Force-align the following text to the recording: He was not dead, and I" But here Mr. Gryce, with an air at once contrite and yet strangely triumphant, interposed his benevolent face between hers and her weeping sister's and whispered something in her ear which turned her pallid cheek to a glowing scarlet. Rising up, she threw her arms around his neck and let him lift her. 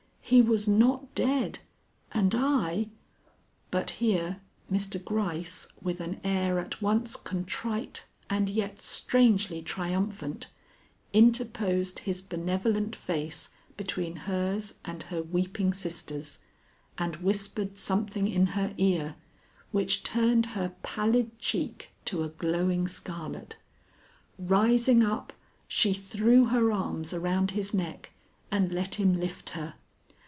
He 0.23 0.41
was 0.41 0.65
not 0.65 1.13
dead, 1.13 1.59
and 2.13 2.33
I" 2.33 2.87
But 3.71 3.89
here 3.89 4.39
Mr. 4.71 5.03
Gryce, 5.03 5.67
with 5.81 5.99
an 5.99 6.21
air 6.23 6.57
at 6.57 6.81
once 6.81 7.17
contrite 7.17 8.05
and 8.29 8.47
yet 8.47 8.81
strangely 8.81 9.61
triumphant, 9.61 10.47
interposed 11.11 11.99
his 12.07 12.21
benevolent 12.21 12.95
face 12.95 13.49
between 13.75 14.15
hers 14.15 14.75
and 14.85 15.03
her 15.03 15.21
weeping 15.21 15.73
sister's 15.73 16.39
and 16.97 17.17
whispered 17.17 17.77
something 17.77 18.25
in 18.25 18.45
her 18.55 18.73
ear 18.77 19.17
which 19.73 20.01
turned 20.01 20.45
her 20.55 20.73
pallid 20.81 21.37
cheek 21.39 21.89
to 22.05 22.23
a 22.23 22.29
glowing 22.29 22.87
scarlet. 22.87 23.57
Rising 24.39 25.03
up, 25.03 25.33
she 25.67 25.91
threw 25.93 26.45
her 26.45 26.71
arms 26.71 27.13
around 27.13 27.51
his 27.51 27.73
neck 27.73 28.11
and 28.49 28.71
let 28.71 28.95
him 28.95 29.19
lift 29.19 29.49
her. 29.49 29.73